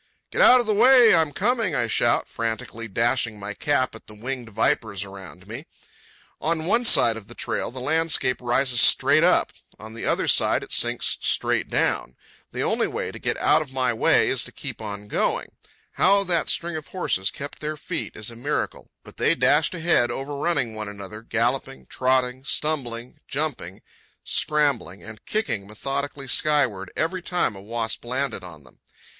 [0.31, 1.13] "Get out of the way!
[1.13, 5.67] I'm coming!" I shout, frantically dashing my cap at the winged vipers around me.
[6.41, 9.53] On one side of the trail the landscape rises straight up.
[9.77, 12.15] On the other side it sinks straight down.
[12.51, 15.51] The only way to get out of my way is to keep on going.
[15.91, 20.09] How that string of horses kept their feet is a miracle; but they dashed ahead,
[20.09, 23.83] over running one another, galloping, trotting, stumbling, jumping,
[24.23, 28.79] scrambling, and kicking methodically skyward every time a wasp landed on them.